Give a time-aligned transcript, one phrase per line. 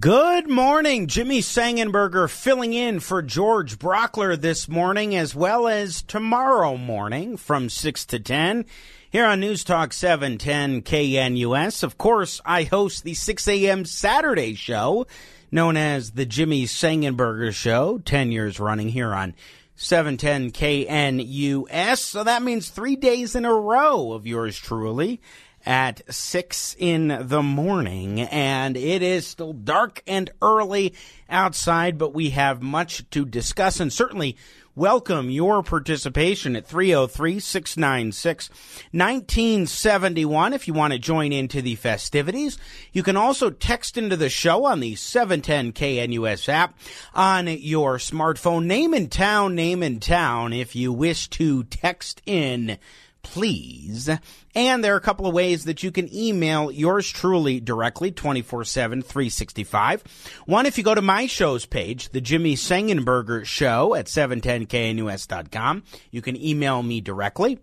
[0.00, 1.08] Good morning.
[1.08, 7.68] Jimmy Sengenberger filling in for George Brauchler this morning as well as tomorrow morning from
[7.68, 8.64] 6 to 10
[9.10, 11.82] here on News Talk 710 KNUS.
[11.82, 13.84] Of course, I host the 6 a.m.
[13.84, 15.06] Saturday show
[15.52, 19.34] known as the Jimmy Sengenberger Show, 10 years running here on
[19.76, 21.98] 710 KNUS.
[21.98, 25.20] So that means three days in a row of yours truly
[25.66, 30.94] at six in the morning, and it is still dark and early
[31.28, 34.36] outside, but we have much to discuss and certainly
[34.76, 38.50] welcome your participation at 303 696
[38.90, 42.58] 1971 if you want to join into the festivities.
[42.92, 46.76] You can also text into the show on the 710 KNUS app
[47.14, 48.64] on your smartphone.
[48.66, 52.78] Name in town, name in town if you wish to text in
[53.24, 54.08] please.
[54.54, 58.64] And there are a couple of ways that you can email yours truly directly 24
[58.64, 60.04] 7, 365.
[60.46, 66.22] One, if you go to my show's page, the Jimmy Sengenberger Show at 710knus.com, you
[66.22, 67.58] can email me directly,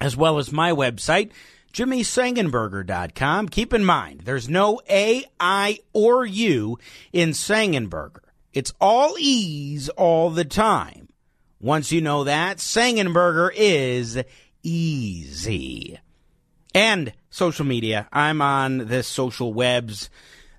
[0.00, 1.30] as well as my website,
[1.72, 3.48] jimmysengenberger.com.
[3.48, 6.78] Keep in mind, there's no A, I, or U
[7.12, 8.20] in Sengenberger.
[8.52, 11.08] It's all E's all the time.
[11.60, 14.22] Once you know that, Sengenberger is
[14.62, 15.98] easy.
[16.74, 18.08] And social media.
[18.12, 20.10] I'm on the social webs.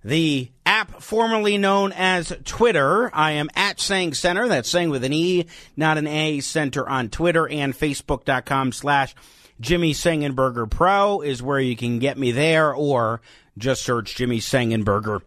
[0.04, 3.14] The app formerly known as Twitter.
[3.14, 4.48] I am at Seng Center.
[4.48, 9.14] That's Seng with an E, not an A, Center on Twitter and Facebook.com slash
[9.60, 13.20] Jimmy Sengenberger Pro is where you can get me there or
[13.58, 15.22] just search Jimmy Sengenberger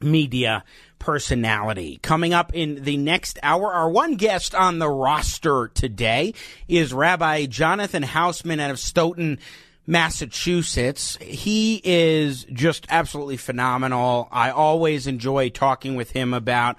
[0.00, 0.64] Media
[1.00, 1.98] personality.
[2.02, 6.34] Coming up in the next hour, our one guest on the roster today
[6.68, 9.40] is Rabbi Jonathan Hausman out of Stoughton.
[9.86, 11.16] Massachusetts.
[11.20, 14.28] He is just absolutely phenomenal.
[14.30, 16.76] I always enjoy talking with him about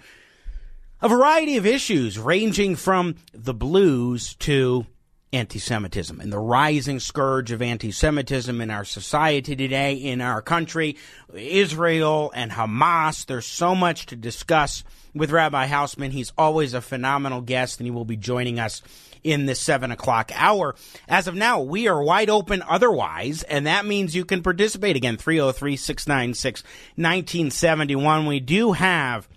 [1.01, 4.85] a variety of issues, ranging from the blues to
[5.33, 10.41] anti Semitism and the rising scourge of anti Semitism in our society today, in our
[10.41, 10.97] country,
[11.33, 13.25] Israel and Hamas.
[13.25, 14.83] There's so much to discuss
[15.13, 16.11] with Rabbi Hausman.
[16.11, 18.81] He's always a phenomenal guest, and he will be joining us
[19.23, 20.75] in this seven o'clock hour.
[21.07, 25.17] As of now, we are wide open otherwise, and that means you can participate again
[25.17, 26.63] 303 696
[26.95, 28.25] 1971.
[28.25, 29.29] We do have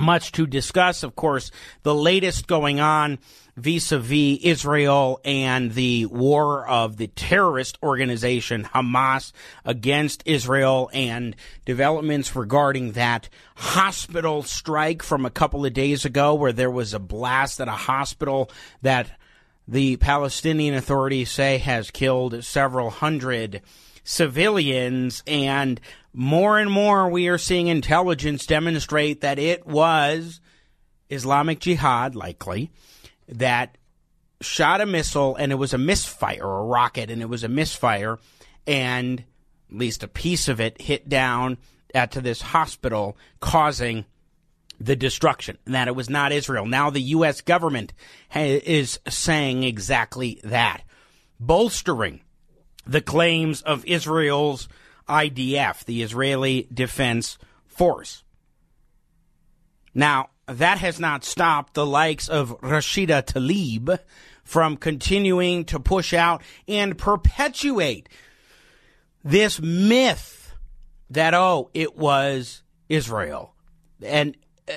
[0.00, 1.02] much to discuss.
[1.02, 1.50] Of course,
[1.82, 3.18] the latest going on
[3.56, 9.32] vis-a-vis Israel and the war of the terrorist organization Hamas
[9.64, 16.52] against Israel and developments regarding that hospital strike from a couple of days ago where
[16.52, 18.50] there was a blast at a hospital
[18.82, 19.10] that
[19.68, 23.62] the Palestinian authorities say has killed several hundred
[24.02, 25.80] civilians and
[26.12, 30.40] more and more we are seeing intelligence demonstrate that it was
[31.08, 32.70] Islamic Jihad likely
[33.28, 33.76] that
[34.40, 38.18] shot a missile and it was a misfire, a rocket, and it was a misfire,
[38.66, 41.58] and at least a piece of it hit down
[41.94, 44.04] at to this hospital, causing
[44.80, 46.64] the destruction, and that it was not Israel.
[46.64, 47.40] Now the U.S.
[47.42, 47.92] government
[48.30, 50.82] ha- is saying exactly that,
[51.38, 52.20] bolstering
[52.86, 54.68] the claims of Israel's
[55.10, 58.22] IDF, the Israeli Defense Force.
[59.92, 63.98] Now, that has not stopped the likes of Rashida Tlaib
[64.44, 68.08] from continuing to push out and perpetuate
[69.22, 70.54] this myth
[71.10, 73.54] that, oh, it was Israel.
[74.02, 74.36] And
[74.68, 74.74] uh,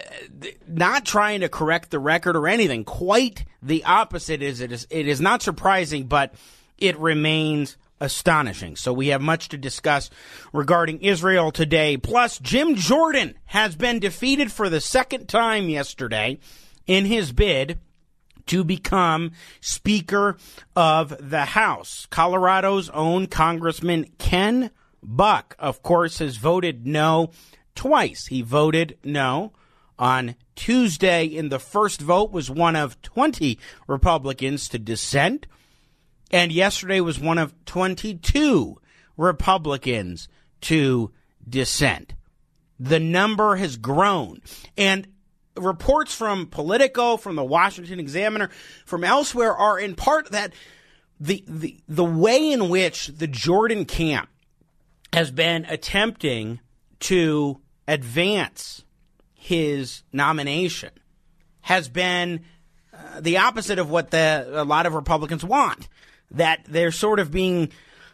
[0.68, 2.84] not trying to correct the record or anything.
[2.84, 6.34] Quite the opposite is it is it is not surprising, but
[6.78, 8.76] it remains astonishing.
[8.76, 10.10] So we have much to discuss
[10.52, 11.98] regarding Israel today.
[11.98, 16.38] Plus, Jim Jordan has been defeated for the second time yesterday
[16.86, 17.80] in his bid
[18.48, 20.38] to become Speaker
[20.76, 22.06] of the House.
[22.10, 24.70] Colorado's own Congressman Ken
[25.02, 27.32] Buck, of course, has voted no
[27.74, 28.28] twice.
[28.28, 29.54] He voted no
[29.98, 33.58] on Tuesday in the first vote was one of 20
[33.88, 35.48] Republicans to dissent.
[36.34, 38.82] And yesterday was one of 22
[39.18, 40.28] Republicans
[40.62, 41.12] to
[41.48, 42.16] dissent.
[42.80, 44.42] The number has grown.
[44.76, 45.08] And
[45.56, 48.50] reports from Politico, from the Washington Examiner,
[48.84, 50.54] from elsewhere are in part that
[51.20, 54.28] the, the, the way in which the Jordan camp
[55.14, 56.60] has been attempting
[57.02, 58.84] to advance
[59.36, 60.90] his nomination
[61.62, 62.44] has been
[62.92, 65.88] uh, the opposite of what the, a lot of Republicans want.
[66.34, 67.72] That they're sort of being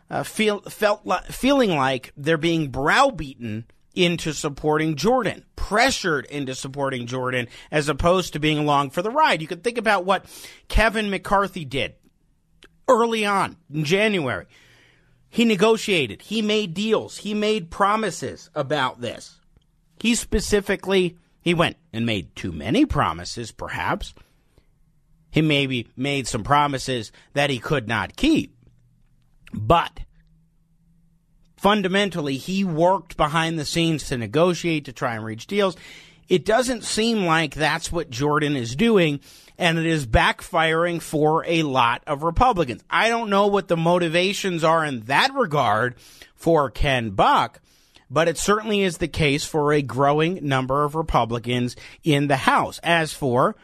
[0.10, 7.06] uh, feel felt li- feeling like they're being browbeaten into supporting Jordan, pressured into supporting
[7.06, 9.42] Jordan, as opposed to being along for the ride.
[9.42, 10.26] You could think about what
[10.68, 11.96] Kevin McCarthy did
[12.88, 14.46] early on in January.
[15.30, 19.40] He negotiated, he made deals, he made promises about this.
[20.00, 24.14] He specifically he went and made too many promises, perhaps.
[25.32, 28.56] He maybe made some promises that he could not keep.
[29.54, 30.02] But
[31.58, 35.76] fundamentally, he worked behind the scenes to negotiate, to try and reach deals.
[36.28, 39.20] It doesn't seem like that's what Jordan is doing,
[39.58, 42.84] and it is backfiring for a lot of Republicans.
[42.90, 45.96] I don't know what the motivations are in that regard
[46.36, 47.60] for Ken Buck,
[48.12, 52.80] but it certainly is the case for a growing number of Republicans in the House.
[52.84, 53.56] As for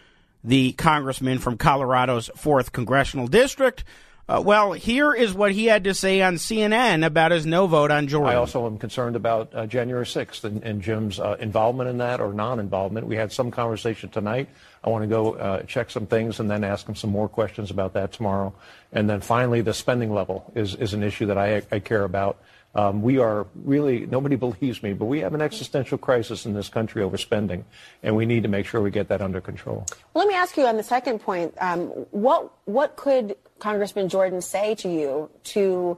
[0.46, 3.84] the congressman from Colorado's 4th Congressional District,
[4.28, 7.92] uh, well, here is what he had to say on CNN about his no vote
[7.92, 8.32] on Jordan.
[8.34, 12.20] I also am concerned about uh, January 6th and, and Jim's uh, involvement in that
[12.20, 13.06] or non involvement.
[13.06, 14.50] We had some conversation tonight.
[14.84, 17.70] I want to go uh, check some things and then ask him some more questions
[17.70, 18.56] about that tomorrow.
[18.92, 22.42] And then finally, the spending level is, is an issue that I, I care about.
[22.76, 26.70] Um, we are really, nobody believes me, but we have an existential crisis in this
[26.70, 27.66] country over spending,
[28.04, 29.86] and we need to make sure we get that under control.
[30.14, 34.42] Well, let me ask you on the second point um, what, what could Congressman Jordan
[34.42, 35.98] say to you to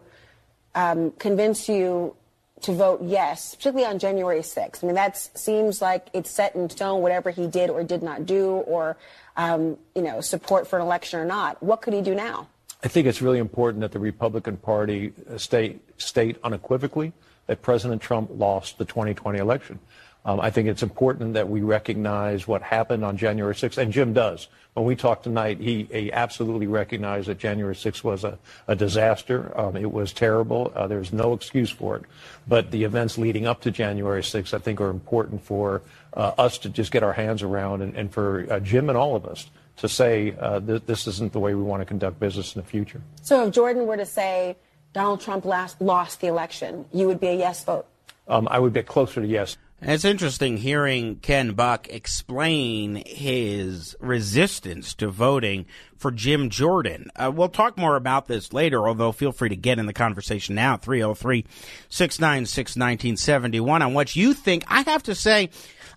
[0.75, 2.15] um, convince you
[2.61, 4.83] to vote yes, particularly on January 6th?
[4.83, 8.25] I mean, that seems like it's set in stone, whatever he did or did not
[8.25, 8.97] do, or,
[9.35, 11.61] um, you know, support for an election or not.
[11.61, 12.47] What could he do now?
[12.83, 17.11] I think it's really important that the Republican Party uh, state, state unequivocally
[17.47, 19.79] that President Trump lost the 2020 election.
[20.27, 24.11] Um, I think it's important that we recognize what happened on January 6th, and Jim
[24.11, 24.49] does.
[24.73, 28.37] When we talked tonight, he, he absolutely recognized that January 6th was a,
[28.67, 29.57] a disaster.
[29.57, 30.73] Um, it was terrible.
[30.75, 32.03] Uh, there's no excuse for it.
[32.45, 35.81] But the events leading up to January 6th, I think, are important for
[36.13, 39.15] uh, us to just get our hands around and, and for uh, Jim and all
[39.15, 42.53] of us to say uh, th- this isn't the way we want to conduct business
[42.53, 43.01] in the future.
[43.21, 44.57] So if Jordan were to say
[44.91, 47.85] Donald Trump last, lost the election, you would be a yes vote?
[48.27, 49.55] Um, I would get closer to yes.
[49.79, 57.11] It's interesting hearing Ken Buck explain his resistance to voting for Jim Jordan.
[57.15, 60.55] Uh, we'll talk more about this later, although feel free to get in the conversation
[60.55, 61.45] now, 303
[61.89, 64.63] 696 1971, on what you think.
[64.67, 65.51] I have to say,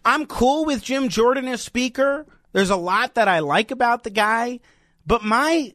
[0.04, 2.26] I'm cool with Jim Jordan as Speaker.
[2.52, 4.60] There's a lot that I like about the guy,
[5.06, 5.72] but my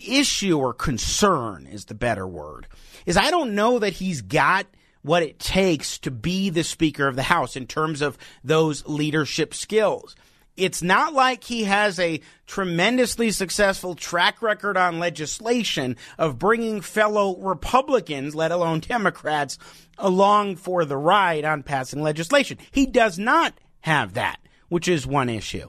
[0.00, 2.66] issue or concern is the better word
[3.04, 4.66] is I don't know that he's got
[5.02, 9.54] what it takes to be the Speaker of the House in terms of those leadership
[9.54, 10.14] skills.
[10.56, 17.38] It's not like he has a tremendously successful track record on legislation of bringing fellow
[17.38, 19.58] Republicans, let alone Democrats,
[19.96, 22.58] along for the ride on passing legislation.
[22.70, 25.68] He does not have that, which is one issue.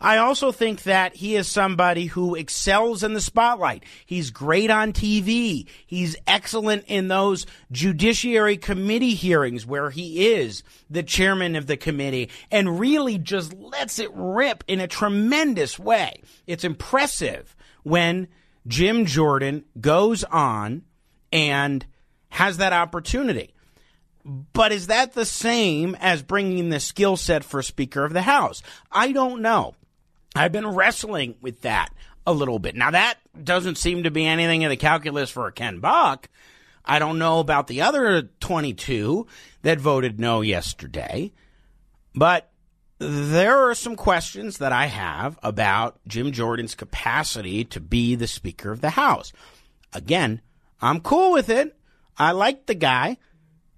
[0.00, 3.84] I also think that he is somebody who excels in the spotlight.
[4.06, 5.66] He's great on TV.
[5.86, 12.30] He's excellent in those judiciary committee hearings where he is the chairman of the committee
[12.50, 16.22] and really just lets it rip in a tremendous way.
[16.46, 18.28] It's impressive when
[18.66, 20.82] Jim Jordan goes on
[21.30, 21.84] and
[22.30, 23.54] has that opportunity.
[24.24, 28.62] But is that the same as bringing the skill set for Speaker of the House?
[28.92, 29.74] I don't know.
[30.34, 31.90] I've been wrestling with that
[32.26, 32.76] a little bit.
[32.76, 36.28] Now, that doesn't seem to be anything in the calculus for Ken Buck.
[36.84, 39.26] I don't know about the other 22
[39.62, 41.32] that voted no yesterday,
[42.14, 42.50] but
[42.98, 48.70] there are some questions that I have about Jim Jordan's capacity to be the Speaker
[48.70, 49.32] of the House.
[49.92, 50.40] Again,
[50.80, 51.76] I'm cool with it.
[52.16, 53.16] I like the guy.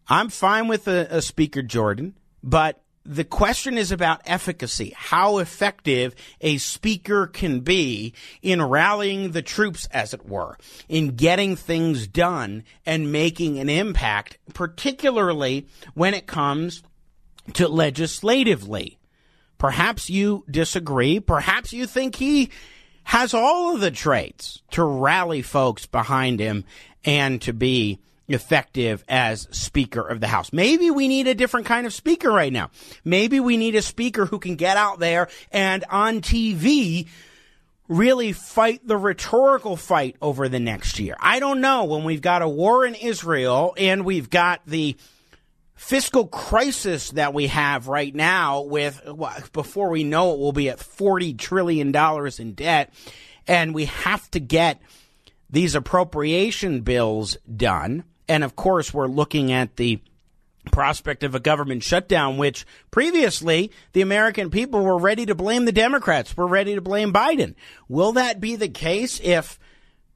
[0.09, 6.15] I'm fine with a, a Speaker Jordan, but the question is about efficacy, how effective
[6.41, 10.57] a speaker can be in rallying the troops, as it were,
[10.89, 16.83] in getting things done and making an impact, particularly when it comes
[17.55, 18.99] to legislatively.
[19.59, 21.21] Perhaps you disagree.
[21.21, 22.51] Perhaps you think he
[23.05, 26.65] has all of the traits to rally folks behind him
[27.05, 30.53] and to be effective as Speaker of the House.
[30.53, 32.71] Maybe we need a different kind of speaker right now.
[33.05, 37.09] Maybe we need a speaker who can get out there and on TV
[37.89, 41.17] really fight the rhetorical fight over the next year.
[41.21, 44.97] I don't know when we've got a war in Israel and we've got the
[45.75, 49.03] fiscal crisis that we have right now with
[49.53, 52.95] before we know it we'll be at 40 trillion dollars in debt
[53.49, 54.81] and we have to get
[55.51, 60.01] these appropriation bills done and of course we're looking at the
[60.71, 65.73] prospect of a government shutdown, which previously the American people were ready to blame the
[65.73, 67.55] Democrats, were ready to blame Biden.
[67.91, 69.59] Will that be the case if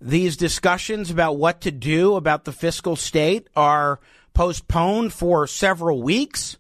[0.01, 4.01] these discussions about what to do about the fiscal state are
[4.33, 6.57] postponed for several weeks?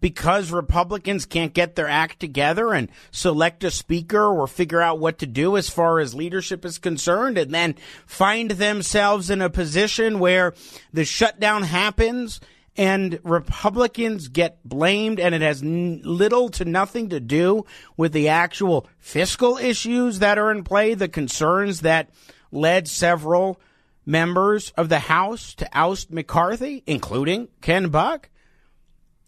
[0.00, 5.18] Because Republicans can't get their act together and select a speaker or figure out what
[5.18, 7.74] to do as far as leadership is concerned, and then
[8.06, 10.54] find themselves in a position where
[10.92, 12.40] the shutdown happens
[12.78, 18.28] and Republicans get blamed, and it has n- little to nothing to do with the
[18.28, 22.08] actual fiscal issues that are in play, the concerns that
[22.52, 23.60] led several
[24.06, 28.30] members of the House to oust McCarthy, including Ken Buck.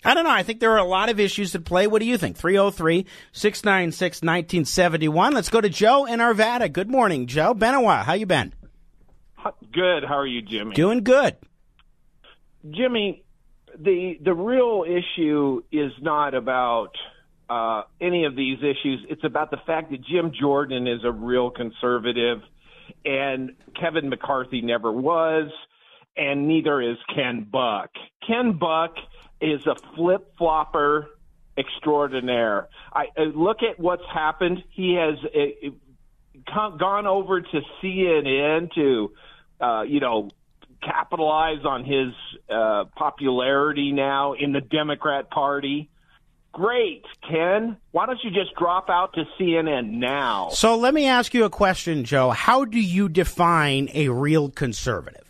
[0.05, 0.31] I don't know.
[0.31, 1.87] I think there are a lot of issues at play.
[1.87, 2.37] What do you think?
[2.37, 5.35] 303 696 1971.
[5.35, 6.73] Let's go to Joe in Arvada.
[6.73, 7.53] Good morning, Joe.
[7.53, 8.05] Been a while.
[8.05, 8.55] How you been?
[9.73, 10.05] Good.
[10.05, 10.75] How are you, Jimmy?
[10.75, 11.37] Doing good.
[12.71, 13.25] Jimmy,
[13.79, 16.93] the the real issue is not about
[17.49, 19.05] uh, any of these issues.
[19.09, 22.39] It's about the fact that Jim Jordan is a real conservative,
[23.05, 25.51] and Kevin McCarthy never was,
[26.17, 27.91] and neither is Ken Buck.
[28.27, 28.95] Ken Buck
[29.41, 31.09] is a flip flopper
[31.57, 32.69] extraordinaire.
[32.93, 34.63] I, I look at what's happened.
[34.71, 39.13] He has uh, gone over to CNN to,
[39.61, 40.31] uh, you know,
[40.83, 42.15] capitalize on his
[42.49, 45.91] uh, popularity now in the Democrat Party.
[46.53, 47.77] Great, Ken.
[47.93, 50.49] Why don't you just drop out to CNN now?
[50.53, 52.31] So let me ask you a question, Joe.
[52.31, 55.25] How do you define a real conservative?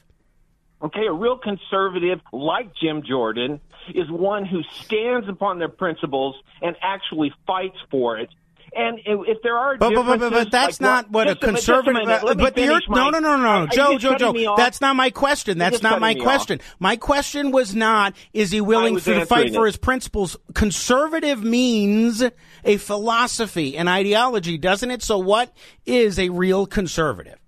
[0.83, 3.61] Okay, a real conservative like Jim Jordan
[3.94, 8.30] is one who stands upon their principles and actually fights for it
[8.75, 12.08] and if there are but, but, but, but that's like, not what a conservative.
[12.08, 14.54] A but you're, no, no, no, no, no, Joe, Joe, Joe.
[14.56, 15.58] That's not my question.
[15.58, 16.60] That's not my question.
[16.60, 16.76] Off.
[16.78, 19.54] My question was not: Is he willing to fight it.
[19.54, 20.37] for his principles?
[20.54, 22.22] Conservative means
[22.64, 25.02] a philosophy, an ideology, doesn't it?
[25.02, 25.52] So, what
[25.84, 27.39] is a real conservative?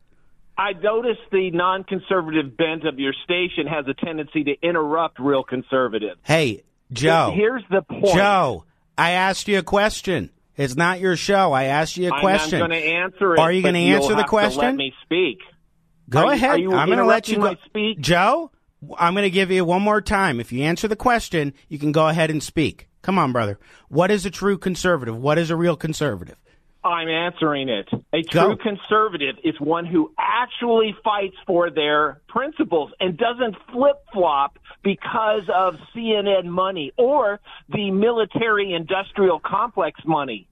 [0.56, 6.21] I notice the non-conservative bent of your station has a tendency to interrupt real conservatives.
[6.23, 7.32] Hey, Joe.
[7.35, 8.14] Here's the point.
[8.14, 8.64] Joe,
[8.97, 10.30] I asked you a question.
[10.56, 11.52] It's not your show.
[11.52, 12.62] I asked you a question.
[12.62, 13.38] I'm going to answer it.
[13.38, 14.62] Are you going to answer the question?
[14.62, 15.38] let me speak.
[16.11, 16.61] Go are ahead.
[16.61, 17.56] You, I'm going to let you go.
[17.64, 17.99] Speak?
[18.00, 18.50] Joe,
[18.99, 20.40] I'm going to give you one more time.
[20.40, 22.88] If you answer the question, you can go ahead and speak.
[23.00, 23.59] Come on, brother.
[23.88, 25.16] What is a true conservative?
[25.16, 26.37] What is a real conservative?
[26.84, 27.88] I'm answering it.
[28.12, 28.56] A true Go.
[28.56, 35.76] conservative is one who actually fights for their principles and doesn't flip flop because of
[35.94, 40.48] CNN money or the military industrial complex money.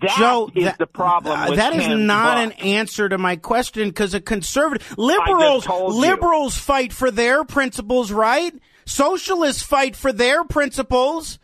[0.00, 1.38] That Joe, is that, the problem.
[1.38, 2.44] uh, that is not Buck.
[2.44, 8.54] an answer to my question because a conservative liberals liberals fight for their principles, right?
[8.86, 11.38] Socialists fight for their principles.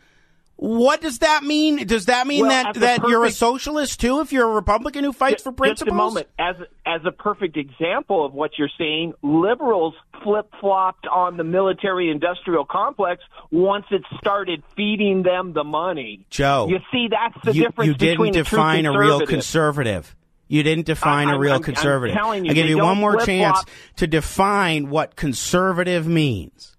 [0.61, 1.87] What does that mean?
[1.87, 5.05] Does that mean Well, that, a that you're a socialist too if you're a Republican
[5.05, 5.87] who fights for principles?
[5.87, 6.27] Just a moment.
[6.37, 12.11] As as a perfect example of what you're saying, liberals flip flopped on the military
[12.11, 16.25] industrial complex once it started feeding them the money.
[16.29, 19.27] Joe, you see, that's the you, difference you didn't between define a, a real conservative.
[19.29, 20.15] conservative.
[20.49, 21.73] You didn't define I- a real I'm- I'm
[22.11, 23.63] telling you, I give you one more chance
[23.95, 26.75] to define what conservative means.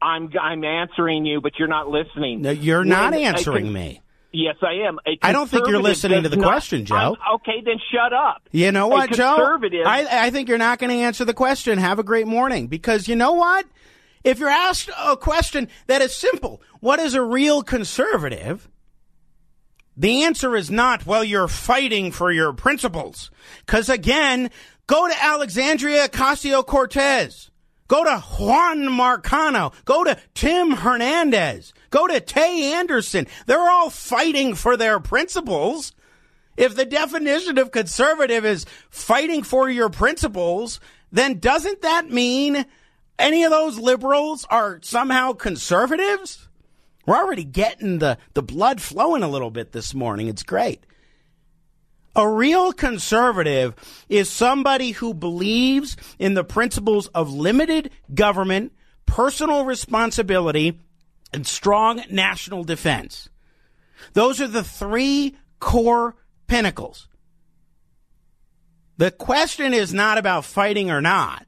[0.00, 2.42] I'm I'm answering you, but you're not listening.
[2.42, 4.02] No, you're When not answering con- me.
[4.32, 4.98] Yes, I am.
[5.22, 6.94] I don't think you're listening to the not- question, Joe.
[6.94, 8.42] I'm- okay, then shut up.
[8.52, 9.36] You know what, Joe?
[9.36, 11.78] conservative- I, I think you're not going to answer the question.
[11.78, 12.66] Have a great morning.
[12.66, 13.66] Because you know what?
[14.24, 18.68] If you're asked a question that is simple, what is a real conservative?
[19.96, 23.30] The answer is not, well, you're fighting for your principles.
[23.64, 24.50] Because again,
[24.86, 27.50] go to Alexandria Ocasio Cortez.
[27.88, 29.72] Go to Juan Marcano.
[29.86, 31.72] Go to Tim Hernandez.
[31.90, 33.26] Go to Tay Anderson.
[33.46, 35.94] They're all fighting for their principles.
[36.56, 40.80] If the definition of conservative is fighting for your principles,
[41.10, 42.66] then doesn't that mean
[43.18, 46.48] any of those liberals are somehow conservatives?
[47.06, 50.28] We're already getting the, the blood flowing a little bit this morning.
[50.28, 50.84] It's great.
[52.16, 53.74] A real conservative
[54.08, 58.72] is somebody who believes in the principles of limited government,
[59.06, 60.80] personal responsibility,
[61.32, 63.28] and strong national defense.
[64.14, 67.08] Those are the three core pinnacles.
[68.96, 71.46] The question is not about fighting or not.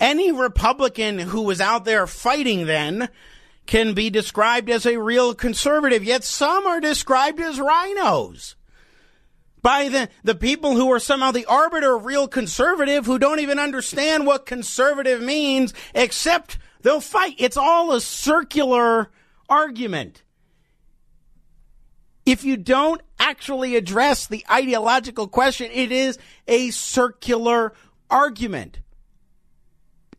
[0.00, 3.08] Any Republican who was out there fighting then
[3.66, 8.54] can be described as a real conservative, yet some are described as RINOs
[9.62, 13.58] by the, the people who are somehow the arbiter of real conservative who don't even
[13.58, 17.34] understand what conservative means, except they'll fight.
[17.38, 19.10] It's all a circular
[19.48, 20.22] argument.
[22.24, 27.72] If you don't actually address the ideological question, it is a circular
[28.10, 28.80] argument.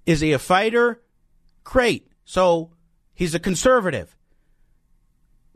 [0.05, 1.01] Is he a fighter?
[1.63, 2.07] Great.
[2.25, 2.71] So
[3.13, 4.15] he's a conservative.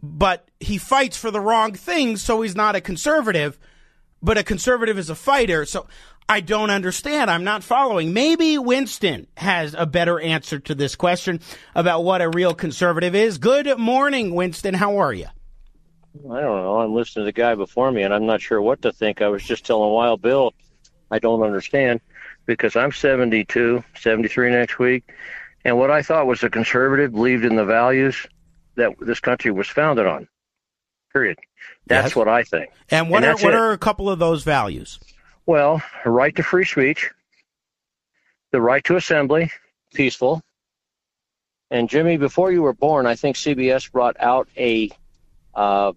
[0.02, 3.58] But he fights for the wrong things, so he's not a conservative
[4.24, 5.66] but a conservative is a fighter.
[5.66, 5.86] So
[6.28, 7.30] I don't understand.
[7.30, 8.14] I'm not following.
[8.14, 11.42] Maybe Winston has a better answer to this question
[11.76, 13.38] about what a real conservative is.
[13.38, 14.74] Good morning, Winston.
[14.74, 15.28] How are you?
[16.16, 16.80] I don't know.
[16.80, 19.22] I'm listening to the guy before me, and I'm not sure what to think.
[19.22, 20.54] I was just telling Wild Bill
[21.12, 22.02] I don't understand
[22.46, 25.12] because I'm 72, 73 next week,
[25.66, 28.28] and what I thought was a conservative believed in the values
[28.76, 30.28] that this country was founded on.
[31.14, 31.38] Period.
[31.86, 32.16] That's yes.
[32.16, 32.72] what I think.
[32.90, 33.60] And what and are what it.
[33.60, 35.00] are a couple of those values?
[35.46, 37.12] Well, right to free speech,
[38.52, 39.52] the right to assembly,
[39.94, 40.42] peaceful.
[41.70, 44.90] And Jimmy, before you were born, I think CBS brought out a
[45.56, 45.94] uh,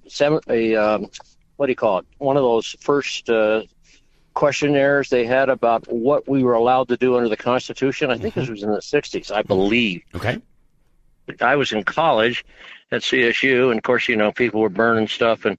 [0.48, 1.10] a um,
[1.56, 2.06] what do you call it?
[2.18, 3.62] One of those first uh,
[4.34, 8.10] questionnaires they had about what we were allowed to do under the Constitution.
[8.10, 8.40] I think mm-hmm.
[8.40, 10.02] this was in the '60s, I believe.
[10.14, 10.40] Okay.
[11.40, 12.44] I was in college
[12.90, 15.58] at CSU, and of course, you know, people were burning stuff, and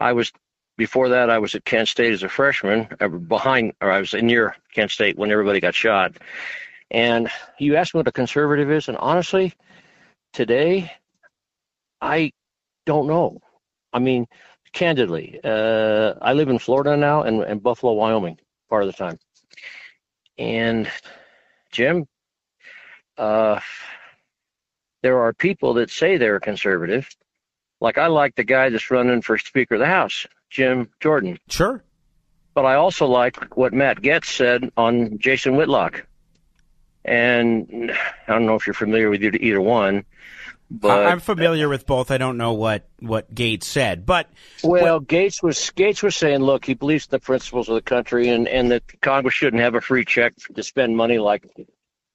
[0.00, 0.32] I was
[0.76, 4.12] before that I was at Kent State as a freshman, uh, behind, or I was
[4.12, 6.16] near Kent State when everybody got shot.
[6.90, 9.54] And you asked me what a conservative is, and honestly,
[10.32, 10.92] today,
[12.00, 12.32] I
[12.84, 13.40] don't know.
[13.92, 14.26] I mean,
[14.72, 19.18] candidly, uh, I live in Florida now and, and Buffalo, Wyoming, part of the time.
[20.38, 20.90] And
[21.72, 22.06] Jim,
[23.16, 23.60] uh,
[25.06, 27.08] there are people that say they're conservative.
[27.80, 31.38] Like I like the guy that's running for Speaker of the House, Jim Jordan.
[31.48, 31.84] Sure.
[32.54, 36.04] But I also like what Matt Gaetz said on Jason Whitlock.
[37.04, 37.92] And
[38.26, 40.04] I don't know if you're familiar with either one.
[40.68, 42.10] But I'm familiar with both.
[42.10, 44.28] I don't know what, what Gaetz said, but
[44.64, 47.82] well, what, Gaetz was Gaetz was saying, look, he believes in the principles of the
[47.82, 51.48] country, and and that Congress shouldn't have a free check to spend money like,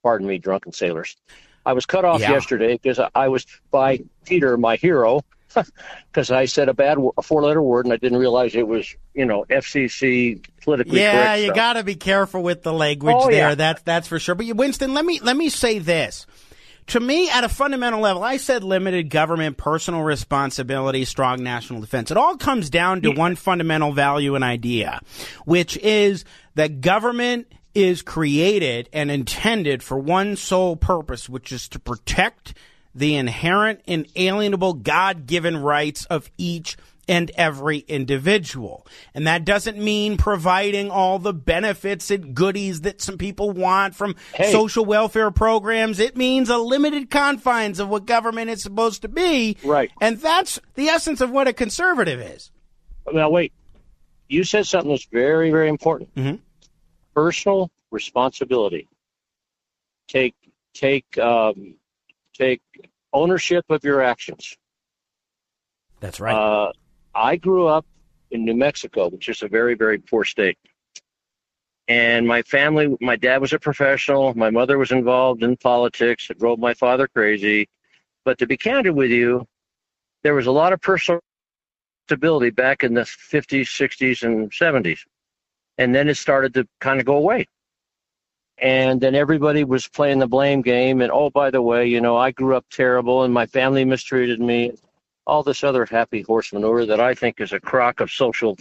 [0.02, 1.16] pardon me, drunken sailors.
[1.64, 2.32] I was cut off yeah.
[2.32, 5.22] yesterday because I was by Peter, my hero,
[6.06, 8.94] because I said a bad a four letter word and I didn't realize it was
[9.14, 13.50] you know FCC politically yeah, you got to be careful with the language oh, there.
[13.50, 13.54] Yeah.
[13.54, 14.34] That's that's for sure.
[14.34, 16.26] But Winston, let me let me say this.
[16.88, 22.10] To me, at a fundamental level, I said limited government, personal responsibility, strong national defense.
[22.10, 23.18] It all comes down to yeah.
[23.18, 25.00] one fundamental value and idea,
[25.44, 26.24] which is
[26.56, 32.54] that government is created and intended for one sole purpose, which is to protect
[32.94, 36.76] the inherent, inalienable, God given rights of each
[37.08, 38.86] and every individual.
[39.14, 44.14] And that doesn't mean providing all the benefits and goodies that some people want from
[44.34, 44.52] hey.
[44.52, 45.98] social welfare programs.
[45.98, 49.56] It means a limited confines of what government is supposed to be.
[49.64, 49.90] Right.
[50.00, 52.50] And that's the essence of what a conservative is.
[53.12, 53.52] Now, wait.
[54.28, 56.14] You said something that's very, very important.
[56.14, 56.36] Mm-hmm
[57.14, 58.88] personal responsibility.
[60.08, 60.34] Take
[60.74, 61.76] take um,
[62.34, 62.62] take
[63.12, 64.56] ownership of your actions.
[66.00, 66.34] That's right.
[66.34, 66.72] Uh,
[67.14, 67.86] I grew up
[68.30, 70.58] in New Mexico, which is a very very poor state.
[71.88, 74.34] And my family, my dad was a professional.
[74.34, 76.30] My mother was involved in politics.
[76.30, 77.68] It drove my father crazy.
[78.24, 79.46] But to be candid with you,
[80.22, 81.20] there was a lot of personal
[82.06, 85.00] stability back in the 50s, 60s, and 70s
[85.82, 87.46] and then it started to kind of go away.
[88.58, 92.16] And then everybody was playing the blame game and oh by the way you know
[92.16, 94.72] i grew up terrible and my family mistreated me
[95.26, 98.56] all this other happy horse manure that i think is a crock of social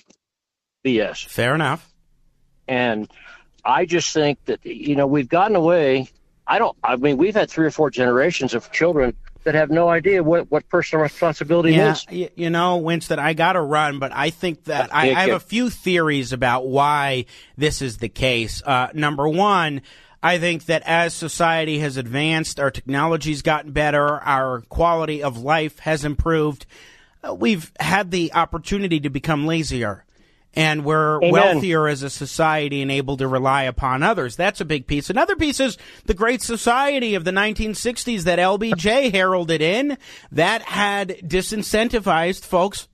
[0.84, 1.94] bs fair enough.
[2.68, 3.08] And
[3.64, 6.10] i just think that you know we've gotten away.
[6.48, 9.90] I don't i mean we've had three or four generations of children that have no
[9.90, 12.30] idea what, what personal responsibility yeah, is.
[12.36, 15.40] You know, Winston, I got to run, but I think that I, I, have a
[15.40, 17.26] few theories about why
[17.58, 18.62] this is the case.
[18.64, 19.82] Uh, number one,
[20.22, 25.80] I think that as society has advanced, our technology's gotten better, our quality of life
[25.80, 26.66] has improved.
[27.24, 30.06] Uh, we've had the opportunity to become lazier
[30.54, 31.32] and we're Amen.
[31.32, 34.36] wealthier as a society and able to rely upon others.
[34.36, 35.10] That's a big piece.
[35.10, 39.98] Another piece is the Great Society of the 1960s that LBJ heralded in
[40.32, 42.88] that had disincentivized folks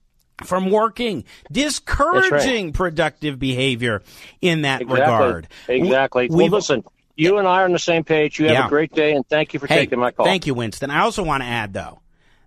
[0.44, 4.02] from working, discouraging productive behavior
[4.40, 5.00] in that Exactly.
[5.00, 5.48] regard.
[5.68, 6.28] Exactly.
[6.30, 6.84] We- well, listen,
[7.16, 8.38] you and I are on the same page.
[8.38, 8.66] You have Yeah.
[8.66, 10.24] a great day, and thank you for Hey, taking my call.
[10.26, 10.90] Thank you, Winston.
[10.92, 11.98] I also want to add, though,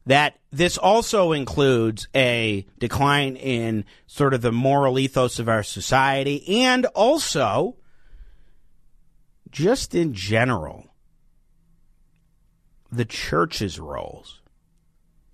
[0.05, 6.63] that this also includes a decline in sort of the moral ethos of our society
[6.63, 7.75] and also
[9.51, 10.87] just in general,
[12.91, 14.41] the church's roles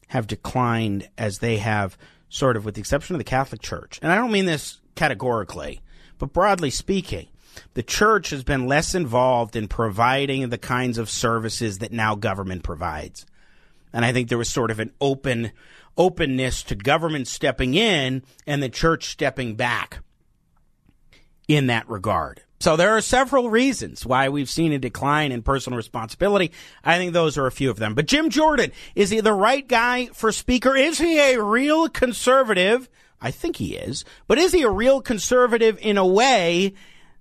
[0.07, 1.97] have declined as they have
[2.29, 3.99] sort of with the exception of the Catholic Church.
[4.01, 5.81] And I don't mean this categorically,
[6.17, 7.27] but broadly speaking,
[7.73, 12.63] the church has been less involved in providing the kinds of services that now government
[12.63, 13.25] provides.
[13.97, 15.51] And I think there was sort of an open
[15.97, 20.03] openness to government stepping in and the church stepping back
[21.47, 22.43] in that regard.
[22.59, 26.51] So there are several reasons why we've seen a decline in personal responsibility.
[26.83, 27.95] I think those are a few of them.
[27.95, 30.75] But Jim Jordan, is he the right guy for speaker?
[30.75, 32.87] Is he a real conservative?
[33.19, 34.05] I think he is.
[34.27, 36.75] But is he a real conservative in a way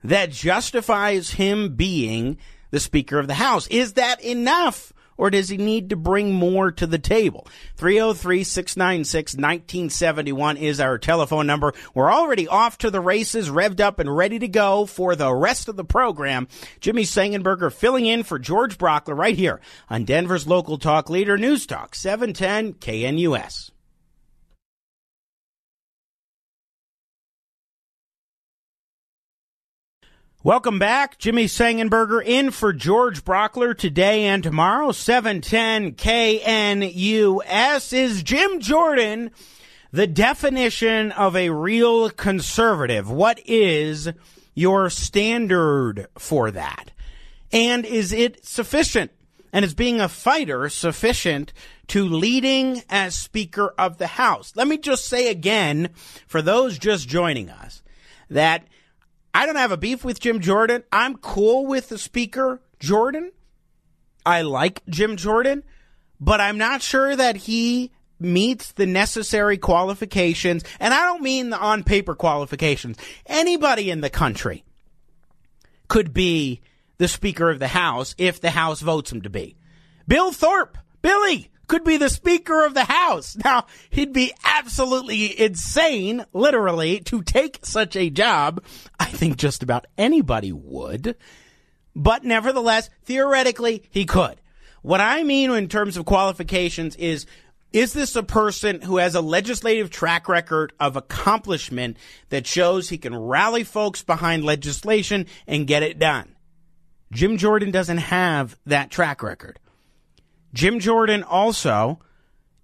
[0.05, 2.37] that justifies him being
[2.71, 3.67] the Speaker of the House?
[3.69, 4.93] Is that enough?
[5.17, 7.47] Or does he need to bring more to the table?
[7.77, 11.73] 303 696 1971 is our telephone number.
[11.95, 15.69] We're already off to the races, revved up and ready to go for the rest
[15.69, 16.49] of the program.
[16.81, 21.67] Jimmy Sengenberger filling in for George Brauchler right here on Denver's local talk leader, News
[21.67, 23.71] Talk 710 KNUS.
[30.47, 31.19] Welcome back.
[31.19, 34.93] Jimmy Sengenberger in for George Brauchler today and tomorrow.
[34.93, 39.33] 710 KNUS is Jim Jordan.
[39.91, 43.11] The definition of a real conservative.
[43.11, 44.09] What is
[44.55, 46.93] your standard for that?
[47.51, 49.11] And is it sufficient?
[49.53, 51.53] And is being a fighter sufficient
[51.89, 54.53] to leading as Speaker of the House?
[54.55, 55.89] Let me just say again,
[56.29, 57.83] for those just joining us,
[58.31, 58.65] that
[59.37, 60.83] I don't have a beef with Jim Jordan.
[60.91, 63.33] I'm cool with the Speaker, Jordan.
[64.25, 65.63] I like Jim Jordan,
[66.19, 70.65] but I'm not sure that he meets the necessary qualifications.
[70.81, 72.97] And I don't mean the on paper qualifications.
[73.27, 74.65] Anybody in the country
[75.87, 76.63] could be
[76.97, 79.55] the Speaker of the House if the House votes him to be.
[80.09, 83.37] Bill Thorpe, Billy, could be the Speaker of the House.
[83.45, 88.65] Now, he'd be absolutely insane, literally, to take such a job.
[88.99, 91.17] I think just about anybody would.
[91.95, 94.41] But nevertheless, theoretically, he could.
[94.83, 97.27] What I mean in terms of qualifications is
[97.73, 101.99] is this a person who has a legislative track record of accomplishment
[102.31, 106.37] that shows he can rally folks behind legislation and get it done?
[107.13, 109.59] Jim Jordan doesn't have that track record.
[110.57, 112.01] Jim Jordan also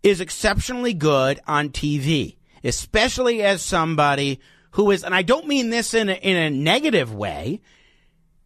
[0.02, 5.92] is exceptionally good on TV, especially as somebody who is, and I don't mean this
[5.92, 7.60] in a, in a negative way,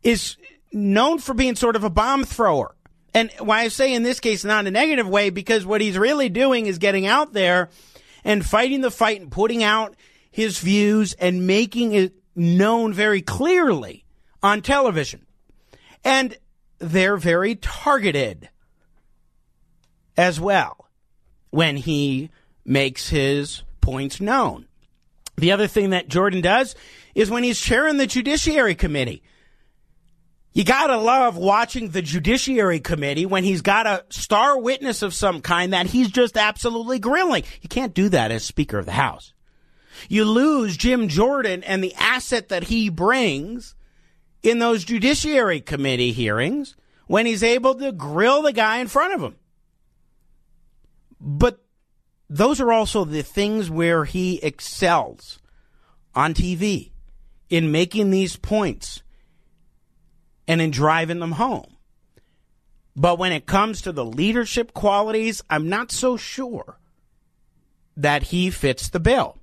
[0.02, 0.36] is
[0.72, 2.74] known for being sort of a bomb thrower.
[3.14, 5.96] And why I say in this case not in a negative way, because what he's
[5.96, 7.70] really doing is getting out there
[8.24, 9.94] and fighting the fight and putting out
[10.32, 14.04] his views and making it known very clearly
[14.42, 15.24] on television.
[16.04, 16.36] And
[16.80, 18.48] they're very targeted
[20.16, 20.88] as well
[21.50, 22.30] when he
[22.64, 24.66] makes his points known.
[25.36, 26.74] The other thing that Jordan does
[27.14, 29.22] is when he's chairing the Judiciary Committee.
[30.52, 35.42] You gotta love watching the Judiciary Committee when he's got a star witness of some
[35.42, 37.44] kind that he's just absolutely grilling.
[37.60, 39.34] You can't do that as Speaker of the House.
[40.08, 43.74] You lose Jim Jordan and the asset that he brings
[44.42, 46.74] in those Judiciary Committee hearings
[47.06, 49.36] when he's able to grill the guy in front of him.
[51.20, 51.64] But
[52.28, 55.38] those are also the things where he excels
[56.14, 56.90] on TV
[57.48, 59.02] in making these points
[60.48, 61.76] and in driving them home.
[62.96, 66.78] But when it comes to the leadership qualities, I'm not so sure
[67.96, 69.38] that he fits the bill.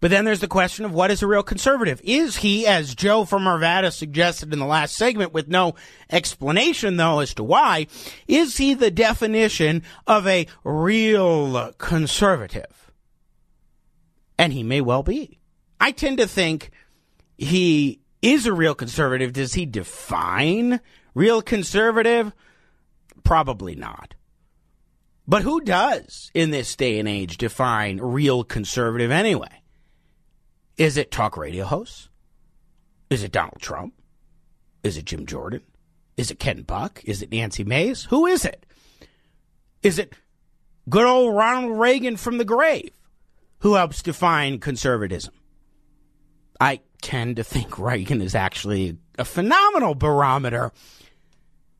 [0.00, 2.00] But then there's the question of what is a real conservative?
[2.04, 5.74] Is he, as Joe from Arvada suggested in the last segment with no
[6.10, 7.88] explanation though as to why,
[8.28, 12.92] is he the definition of a real conservative?
[14.38, 15.40] And he may well be.
[15.80, 16.70] I tend to think
[17.36, 19.32] he is a real conservative.
[19.32, 20.80] Does he define
[21.14, 22.32] real conservative?
[23.24, 24.14] Probably not.
[25.26, 29.62] But who does in this day and age define real conservative anyway?
[30.78, 32.08] Is it talk radio hosts?
[33.10, 33.94] Is it Donald Trump?
[34.84, 35.62] Is it Jim Jordan?
[36.16, 37.02] Is it Ken Buck?
[37.04, 38.04] Is it Nancy Mace?
[38.04, 38.64] Who is it?
[39.82, 40.14] Is it
[40.88, 42.92] good old Ronald Reagan from the grave
[43.60, 45.34] who helps define conservatism?
[46.60, 50.72] I tend to think Reagan is actually a phenomenal barometer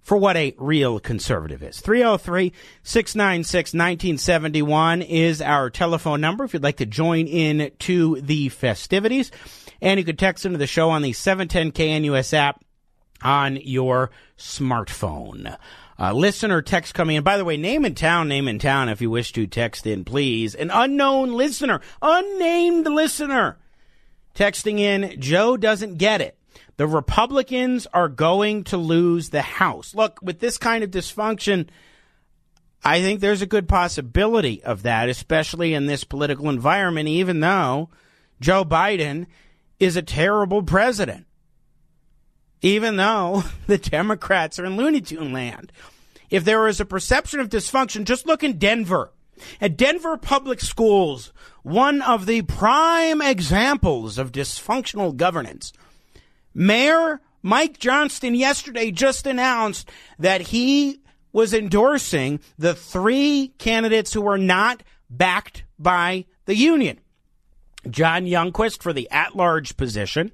[0.09, 1.83] for what a real conservative is.
[1.83, 8.49] 303 696 1971 is our telephone number if you'd like to join in to the
[8.49, 9.31] festivities.
[9.83, 12.64] And you can text into the show on the 710 KNUS app
[13.21, 15.59] on your smartphone.
[15.99, 17.23] Uh, listener text coming in.
[17.23, 20.07] By the way, name in town, name in town if you wish to text in,
[20.07, 20.55] please.
[20.55, 23.59] An unknown listener, unnamed listener
[24.35, 26.38] texting in, Joe doesn't get it.
[26.77, 29.94] The Republicans are going to lose the House.
[29.94, 31.68] Look, with this kind of dysfunction,
[32.85, 37.90] I think there's a good possibility of that, especially in this political environment, even though
[38.40, 39.27] Joe Biden
[39.81, 41.27] is a terrible president.
[42.62, 45.73] Even though the Democrats are in Looney Tune land.
[46.31, 49.12] If there is a perception of dysfunction, just look in Denver.
[49.61, 55.73] At Denver Public Schools, one of the prime examples of dysfunctional governance.
[56.59, 61.01] Mayor Mike Johnston yesterday just announced that he
[61.33, 66.99] was endorsing the three candidates who were not backed by the union.
[67.88, 70.33] John Youngquist for the at large position,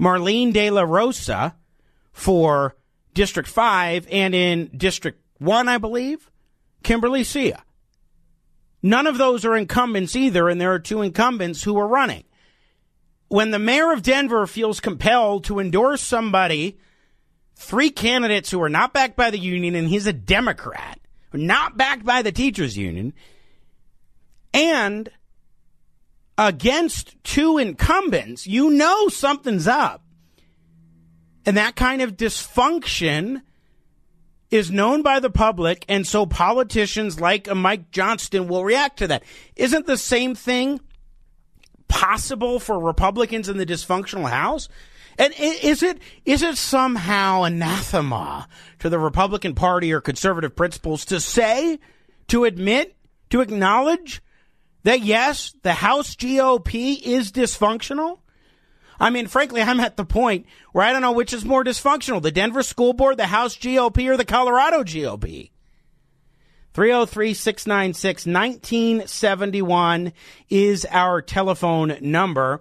[0.00, 1.54] Marlene De La Rosa
[2.10, 2.74] for
[3.12, 6.30] District 5, and in District 1, I believe,
[6.82, 7.62] Kimberly Sia.
[8.82, 12.24] None of those are incumbents either, and there are two incumbents who are running
[13.28, 16.78] when the mayor of Denver feels compelled to endorse somebody,
[17.56, 21.00] three candidates who are not backed by the union, and he's a Democrat,
[21.32, 23.12] not backed by the teachers union,
[24.52, 25.08] and
[26.38, 30.02] against two incumbents, you know something's up.
[31.46, 33.42] And that kind of dysfunction
[34.50, 39.24] is known by the public, and so politicians like Mike Johnston will react to that.
[39.56, 40.80] Isn't the same thing
[41.94, 44.68] possible for Republicans in the dysfunctional House?
[45.16, 48.48] And is it is it somehow anathema
[48.80, 51.78] to the Republican Party or conservative principles to say,
[52.26, 52.96] to admit,
[53.30, 54.20] to acknowledge
[54.82, 58.18] that yes, the House GOP is dysfunctional?
[58.98, 62.20] I mean, frankly, I'm at the point where I don't know which is more dysfunctional,
[62.20, 65.50] the Denver School Board, the House GOP, or the Colorado GOP.
[66.74, 70.12] 303 696 1971
[70.50, 72.60] is our telephone number.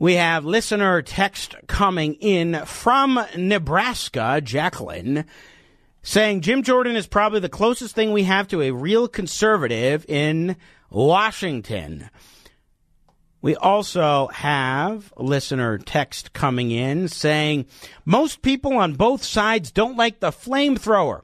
[0.00, 5.26] We have listener text coming in from Nebraska, Jacqueline,
[6.02, 10.56] saying Jim Jordan is probably the closest thing we have to a real conservative in
[10.90, 12.10] Washington.
[13.40, 17.66] We also have listener text coming in saying
[18.04, 21.22] most people on both sides don't like the flamethrower.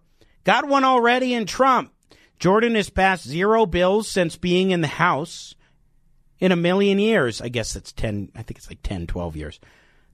[0.49, 1.93] Got one already in Trump.
[2.39, 5.55] Jordan has passed zero bills since being in the House
[6.39, 7.43] in a million years.
[7.43, 9.61] I guess it's 10, I think it's like 10, 12 years.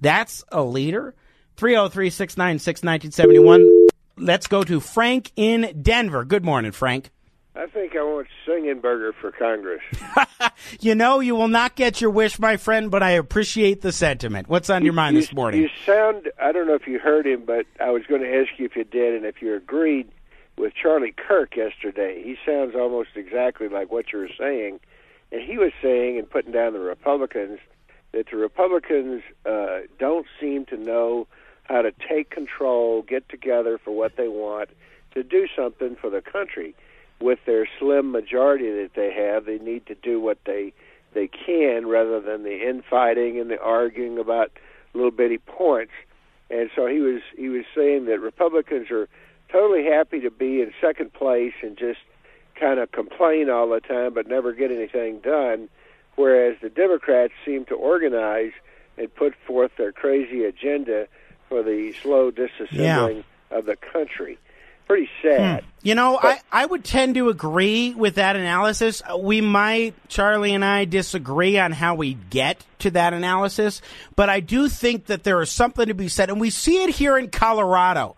[0.00, 1.14] That's a leader.
[1.56, 3.86] 303 696 1971.
[4.16, 6.24] Let's go to Frank in Denver.
[6.24, 7.10] Good morning, Frank.
[7.54, 9.82] I think I want Sengenberger for Congress.
[10.80, 14.48] you know, you will not get your wish, my friend, but I appreciate the sentiment.
[14.48, 15.62] What's on your mind you, this morning?
[15.62, 18.58] You sound, I don't know if you heard him, but I was going to ask
[18.58, 20.10] you if you did and if you agreed
[20.56, 22.22] with Charlie Kirk yesterday.
[22.22, 24.80] He sounds almost exactly like what you were saying,
[25.32, 27.58] and he was saying and putting down the Republicans
[28.12, 31.26] that the Republicans uh, don't seem to know
[31.64, 34.70] how to take control, get together for what they want,
[35.12, 36.74] to do something for the country.
[37.20, 40.72] With their slim majority that they have, they need to do what they
[41.14, 44.50] they can rather than the infighting and the arguing about
[44.94, 45.92] little bitty points.
[46.50, 49.08] And so he was he was saying that Republicans are
[49.54, 52.00] totally happy to be in second place and just
[52.58, 55.68] kind of complain all the time but never get anything done,
[56.16, 58.52] whereas the Democrats seem to organize
[58.98, 61.06] and put forth their crazy agenda
[61.48, 63.58] for the slow disassembling yeah.
[63.58, 64.38] of the country.
[64.88, 65.62] Pretty sad.
[65.62, 65.68] Hmm.
[65.82, 69.02] You know, but, I, I would tend to agree with that analysis.
[69.18, 73.80] We might, Charlie and I, disagree on how we get to that analysis,
[74.16, 76.90] but I do think that there is something to be said, and we see it
[76.90, 78.16] here in Colorado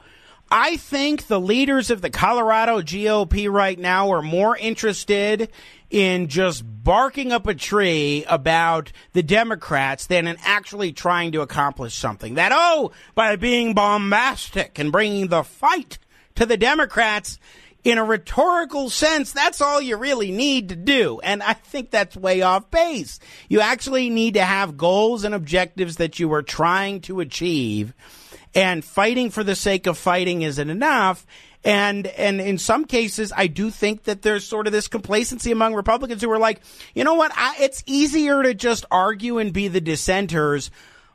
[0.50, 5.50] I think the leaders of the Colorado GOP right now are more interested
[5.90, 11.94] in just barking up a tree about the Democrats than in actually trying to accomplish
[11.94, 12.34] something.
[12.34, 15.98] That, oh, by being bombastic and bringing the fight
[16.36, 17.40] to the Democrats,
[17.82, 21.20] in a rhetorical sense, that's all you really need to do.
[21.22, 23.20] And I think that's way off base.
[23.48, 27.94] You actually need to have goals and objectives that you are trying to achieve.
[28.56, 31.26] And fighting for the sake of fighting isn't enough.
[31.62, 35.74] And and in some cases, I do think that there's sort of this complacency among
[35.74, 36.62] Republicans who are like,
[36.94, 37.32] you know what?
[37.34, 40.70] I, it's easier to just argue and be the dissenters,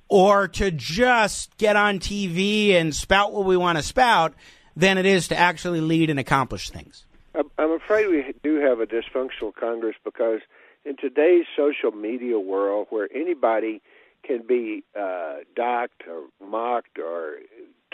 [0.07, 4.35] or to just get on TV and spout what we want to spout,
[4.75, 7.05] than it is to actually lead and accomplish things.
[7.33, 10.41] I'm afraid we do have a dysfunctional Congress because
[10.85, 13.81] in today's social media world, where anybody
[14.23, 17.37] can be uh, docked or mocked or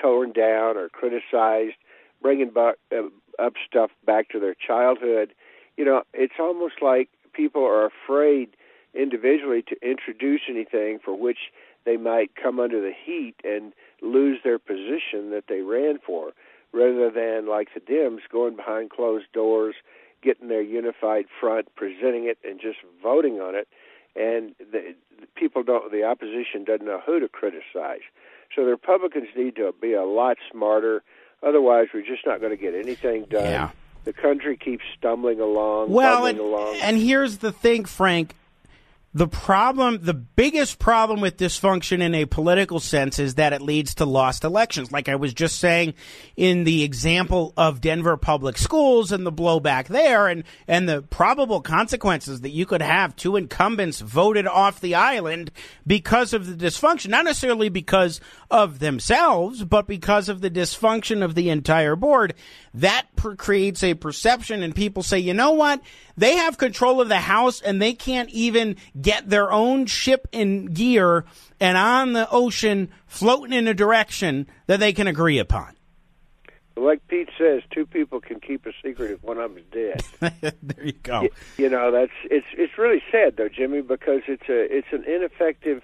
[0.02, 1.76] torn down or criticized
[2.22, 2.72] bringing uh,
[3.40, 5.34] up stuff back to their childhood.
[5.76, 8.50] You know, it's almost like people are afraid
[8.94, 11.38] individually to introduce anything for which
[11.86, 16.32] they might come under the heat and lose their position that they ran for,
[16.74, 19.76] rather than like the Dems going behind closed doors,
[20.24, 23.68] getting their unified front, presenting it, and just voting on it.
[24.16, 28.02] And the, the people don't, the opposition doesn't know who to criticize.
[28.56, 31.04] So the Republicans need to be a lot smarter
[31.44, 33.46] Otherwise, we're just not going to get anything done.
[33.46, 33.70] Yeah.
[34.06, 35.92] The country keeps stumbling along.
[35.92, 36.78] Well, and, along.
[36.82, 38.34] and here's the thing, Frank.
[39.18, 43.96] The problem, the biggest problem with dysfunction in a political sense is that it leads
[43.96, 44.92] to lost elections.
[44.92, 45.96] Like I was just saying
[46.36, 51.62] in the example of Denver public schools and the blowback there and, and the probable
[51.62, 55.50] consequences that you could have two incumbents voted off the island
[55.88, 61.34] because of the dysfunction, not necessarily because of themselves, but because of the dysfunction of
[61.34, 62.36] the entire board.
[62.72, 65.82] That per- creates a perception and people say, you know what?
[66.16, 68.76] They have control of the house and they can't even
[69.08, 71.24] get their own ship and gear
[71.62, 75.74] and on the ocean floating in a direction that they can agree upon.
[76.76, 80.54] Like Pete says, two people can keep a secret if one of them is dead.
[80.62, 81.22] there you go.
[81.22, 85.06] You, you know that's it's it's really sad though, Jimmy, because it's a it's an
[85.06, 85.84] ineffective,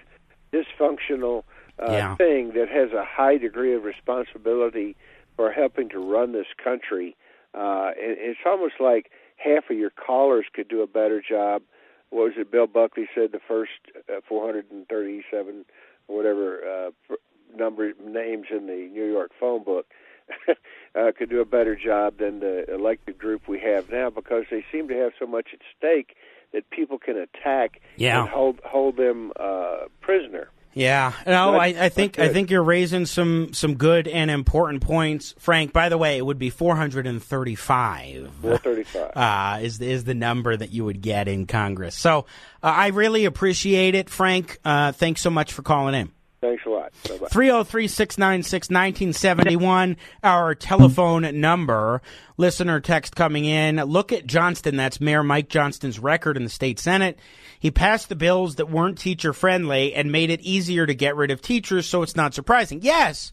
[0.52, 1.44] dysfunctional
[1.80, 2.16] uh, yeah.
[2.16, 4.96] thing that has a high degree of responsibility
[5.34, 7.16] for helping to run this country.
[7.54, 11.62] Uh, it, it's almost like half of your callers could do a better job.
[12.10, 12.50] What was it?
[12.50, 13.72] Bill Buckley said the first
[14.08, 15.64] uh, 437
[16.06, 17.14] whatever uh,
[17.56, 19.86] number names in the New York phone book
[20.48, 24.64] uh, could do a better job than the elected group we have now because they
[24.72, 26.16] seem to have so much at stake
[26.52, 28.20] that people can attack yeah.
[28.20, 30.48] and hold hold them uh, prisoner.
[30.74, 35.34] Yeah, no, I, I think I think you're raising some some good and important points,
[35.38, 35.72] Frank.
[35.72, 38.30] By the way, it would be 435.
[38.42, 41.94] 435 uh, is is the number that you would get in Congress.
[41.94, 42.26] So
[42.62, 44.58] uh, I really appreciate it, Frank.
[44.64, 46.10] Uh, thanks so much for calling in.
[46.44, 46.92] Thanks a lot.
[46.94, 52.02] 303 696 1971, our telephone number.
[52.36, 53.76] Listener text coming in.
[53.76, 54.76] Look at Johnston.
[54.76, 57.18] That's Mayor Mike Johnston's record in the state Senate.
[57.58, 61.30] He passed the bills that weren't teacher friendly and made it easier to get rid
[61.30, 62.80] of teachers, so it's not surprising.
[62.82, 63.32] Yes,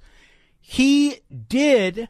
[0.61, 1.19] he
[1.49, 2.07] did.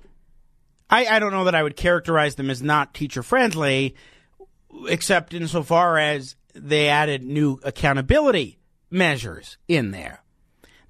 [0.88, 3.96] I, I don't know that I would characterize them as not teacher friendly,
[4.88, 8.60] except insofar as they added new accountability
[8.92, 10.22] measures in there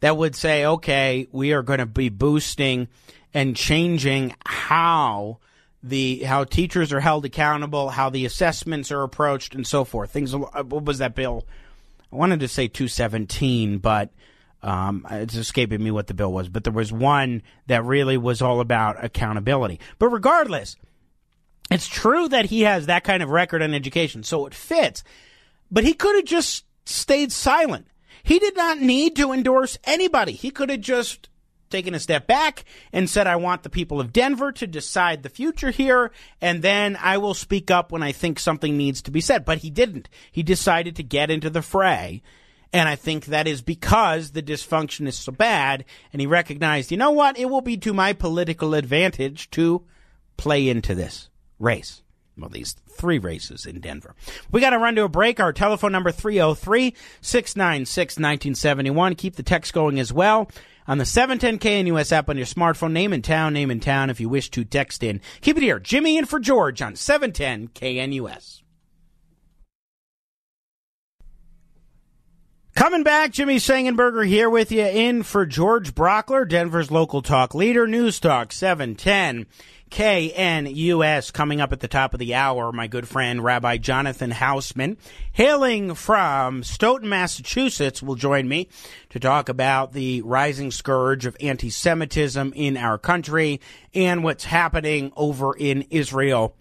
[0.02, 2.90] that would say, okay, we are going to be boosting
[3.34, 5.40] and changing how
[5.84, 10.12] the how teachers are held accountable, how the assessments are approached, and so forth.
[10.12, 10.36] Things.
[10.36, 11.46] What was that bill?
[12.12, 14.10] I wanted to say 217, but
[14.62, 16.50] um, it's escaping me what the bill was.
[16.50, 19.80] But there was one that really was all about accountability.
[19.98, 20.76] But regardless,
[21.72, 25.04] it's true that he has that kind of record on education, so it fits.
[25.72, 27.88] But he could have just stayed silent.
[28.24, 30.34] He did not need to endorse anybody.
[30.34, 31.30] He could have just
[31.70, 35.30] taken a step back and said, I want the people of Denver to decide the
[35.30, 39.22] future here, and then I will speak up when I think something needs to be
[39.22, 39.46] said.
[39.46, 40.10] But he didn't.
[40.32, 42.22] He decided to get into the fray.
[42.74, 46.98] And I think that is because the dysfunction is so bad, and he recognized, you
[46.98, 49.84] know what, it will be to my political advantage to
[50.38, 51.30] play into this
[51.60, 52.02] race
[52.42, 54.16] well, these three races in Denver.
[54.52, 55.40] We got to run to a break.
[55.40, 59.16] Our telephone number 303 696 1971.
[59.16, 60.50] Keep the text going as well.
[60.88, 64.20] On the 710 KNUS app on your smartphone, name in town, name in town if
[64.20, 65.22] you wish to text in.
[65.42, 65.80] Keep it here.
[65.80, 68.61] Jimmy in for George on 710 KNUS.
[72.74, 77.86] Coming back, Jimmy Sengenberger here with you in for George Brauchler, Denver's local talk leader,
[77.86, 79.46] News Talk 710.
[79.92, 82.72] KNUS coming up at the top of the hour.
[82.72, 84.96] My good friend Rabbi Jonathan Hausman,
[85.34, 88.70] hailing from Stoughton, Massachusetts, will join me
[89.10, 93.60] to talk about the rising scourge of anti Semitism in our country
[93.94, 96.56] and what's happening over in Israel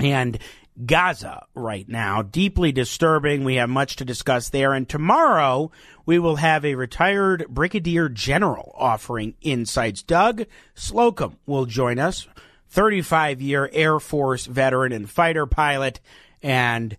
[0.00, 0.36] and
[0.84, 2.22] Gaza right now.
[2.22, 3.44] Deeply disturbing.
[3.44, 4.72] We have much to discuss there.
[4.72, 5.70] And tomorrow
[6.04, 10.02] we will have a retired brigadier general offering insights.
[10.02, 10.44] Doug
[10.74, 12.26] Slocum will join us,
[12.68, 16.00] 35 year Air Force veteran and fighter pilot.
[16.42, 16.96] And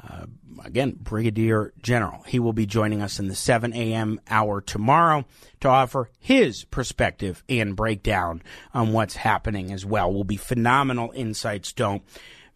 [0.00, 0.26] uh,
[0.64, 2.22] again, Brigadier General.
[2.26, 4.20] He will be joining us in the 7 a.m.
[4.28, 5.24] hour tomorrow
[5.60, 8.42] to offer his perspective and breakdown
[8.74, 10.12] on what's happening as well.
[10.12, 11.72] Will be phenomenal insights.
[11.72, 12.02] Don't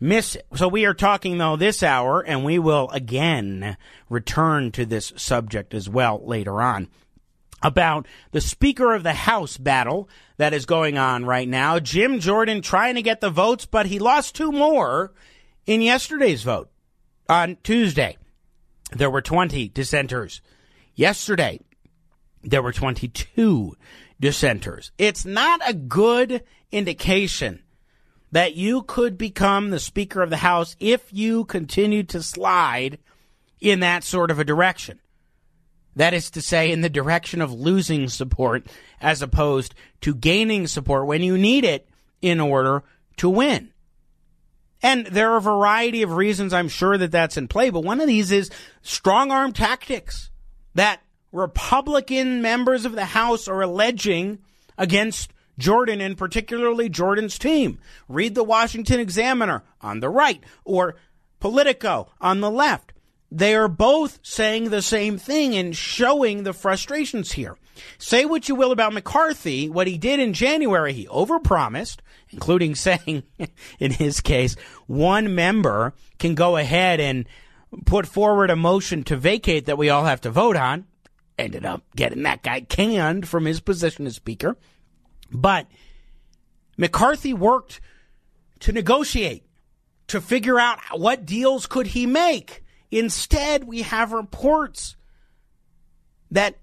[0.00, 0.36] miss.
[0.56, 3.76] So we are talking though this hour, and we will again
[4.08, 6.88] return to this subject as well later on
[7.62, 11.78] about the Speaker of the House battle that is going on right now.
[11.78, 15.12] Jim Jordan trying to get the votes, but he lost two more
[15.66, 16.70] in yesterday's vote
[17.28, 18.16] on Tuesday.
[18.92, 20.40] There were 20 dissenters.
[20.94, 21.60] Yesterday,
[22.42, 23.76] there were 22
[24.18, 24.90] dissenters.
[24.98, 26.42] It's not a good
[26.72, 27.62] indication
[28.32, 32.98] that you could become the Speaker of the House if you continue to slide
[33.60, 35.00] in that sort of a direction.
[35.96, 38.66] That is to say, in the direction of losing support
[39.00, 41.88] as opposed to gaining support when you need it
[42.22, 42.84] in order
[43.16, 43.70] to win.
[44.82, 48.00] And there are a variety of reasons I'm sure that that's in play, but one
[48.00, 48.50] of these is
[48.82, 50.30] strong arm tactics
[50.74, 51.02] that
[51.32, 54.38] Republican members of the House are alleging
[54.78, 57.78] against Jordan and particularly Jordan's team.
[58.08, 60.96] Read the Washington Examiner on the right or
[61.38, 62.92] Politico on the left.
[63.32, 67.56] They are both saying the same thing and showing the frustrations here.
[67.96, 71.98] Say what you will about McCarthy, what he did in January, he overpromised,
[72.30, 73.22] including saying,
[73.78, 74.56] in his case,
[74.86, 77.26] one member can go ahead and
[77.86, 80.86] put forward a motion to vacate that we all have to vote on.
[81.38, 84.56] Ended up getting that guy canned from his position as Speaker.
[85.30, 85.66] But
[86.76, 87.80] McCarthy worked
[88.60, 89.44] to negotiate,
[90.08, 92.64] to figure out what deals could he make.
[92.90, 94.96] Instead, we have reports
[96.30, 96.56] that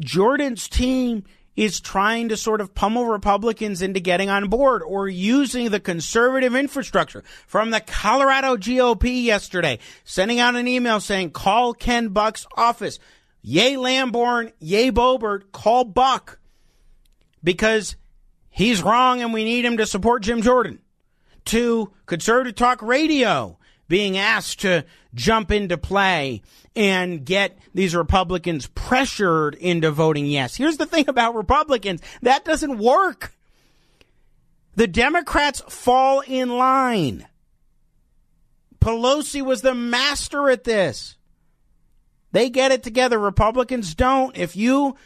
[0.00, 1.24] Jordan's team
[1.54, 6.54] is trying to sort of pummel Republicans into getting on board or using the conservative
[6.54, 12.98] infrastructure from the Colorado GOP yesterday, sending out an email saying, call Ken Buck's office.
[13.42, 16.38] Yay Lamborn, yay Boebert, call Buck
[17.42, 17.96] because
[18.50, 20.80] he's wrong and we need him to support Jim Jordan.
[21.46, 24.84] To Conservative Talk Radio being asked to
[25.14, 26.42] jump into play
[26.74, 30.56] and get these Republicans pressured into voting yes.
[30.56, 33.34] Here's the thing about Republicans that doesn't work.
[34.74, 37.26] The Democrats fall in line.
[38.80, 41.16] Pelosi was the master at this.
[42.32, 43.18] They get it together.
[43.18, 44.36] Republicans don't.
[44.36, 44.96] If you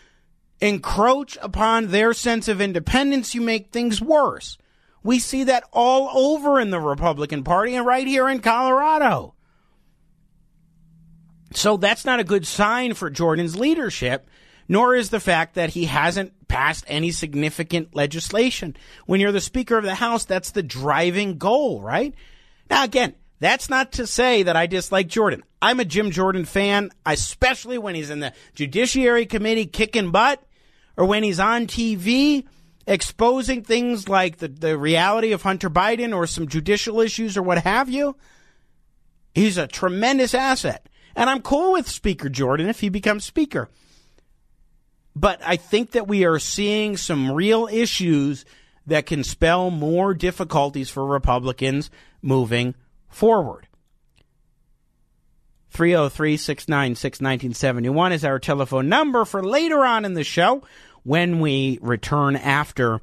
[0.61, 4.59] encroach upon their sense of independence, you make things worse.
[5.03, 9.35] We see that all over in the Republican Party and right here in Colorado.
[11.53, 14.29] So that's not a good sign for Jordan's leadership,
[14.69, 18.77] nor is the fact that he hasn't passed any significant legislation.
[19.07, 22.15] When you're the Speaker of the House, that's the driving goal, right?
[22.69, 25.43] Now, again, that's not to say that I dislike Jordan.
[25.61, 30.43] I'm a Jim Jordan fan, especially when he's in the Judiciary Committee kicking butt
[30.97, 32.47] or when he's on TV
[32.87, 37.59] exposing things like the, the reality of Hunter Biden or some judicial issues or what
[37.59, 38.17] have you.
[39.35, 40.89] He's a tremendous asset.
[41.15, 43.69] And I'm cool with Speaker Jordan if he becomes Speaker.
[45.15, 48.45] But I think that we are seeing some real issues
[48.87, 51.91] that can spell more difficulties for Republicans
[52.23, 52.75] moving
[53.17, 53.67] forward.
[55.71, 60.63] 303 696 1971 is our telephone number for later on in the show
[61.03, 63.01] when we return after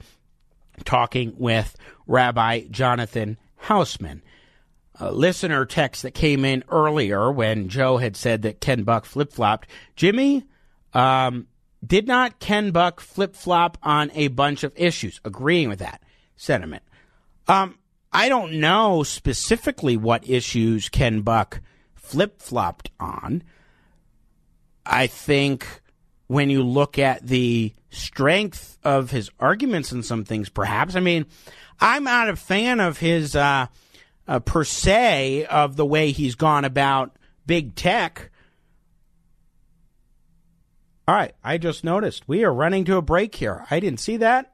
[0.85, 4.21] talking with Rabbi Jonathan Hausman.
[4.99, 9.33] A listener text that came in earlier when Joe had said that Ken Buck flip
[9.33, 9.67] flopped.
[9.95, 10.45] Jimmy,
[10.93, 11.47] um,
[11.83, 15.19] did not Ken Buck flip flop on a bunch of issues?
[15.25, 16.03] Agreeing with that
[16.35, 16.83] sentiment.
[17.47, 17.79] Um,
[18.13, 21.61] I don't know specifically what issues Ken Buck
[21.95, 23.41] flip flopped on.
[24.85, 25.81] I think
[26.27, 30.95] when you look at the strength of his arguments and some things, perhaps.
[30.95, 31.25] I mean,
[31.79, 33.67] I'm not a fan of his uh,
[34.27, 37.15] uh, per se of the way he's gone about
[37.47, 38.29] big tech.
[41.07, 43.65] All right, I just noticed we are running to a break here.
[43.71, 44.53] I didn't see that.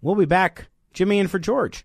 [0.00, 0.68] We'll be back.
[0.92, 1.84] Jimmy in for George.